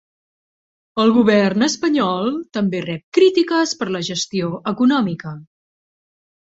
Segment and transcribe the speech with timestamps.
[1.03, 5.41] El govern espanyol també rep crítiques per la gestió econòmica.